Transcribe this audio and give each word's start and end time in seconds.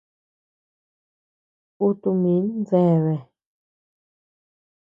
Kutu 1.75 2.09
min 2.21 2.43
deabea. 2.67 3.21